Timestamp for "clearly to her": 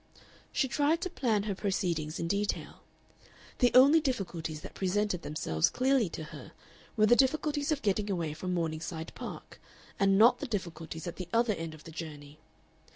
5.69-6.53